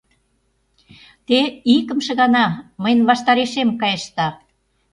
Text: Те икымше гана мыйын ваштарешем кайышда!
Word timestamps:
Те 1.27 1.39
икымше 1.75 2.13
гана 2.21 2.45
мыйын 2.81 3.01
ваштарешем 3.09 3.69
кайышда! 3.81 4.27